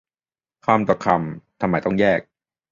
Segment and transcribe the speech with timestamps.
[0.65, 2.19] คำต่อคำ ทำไมต้องแยก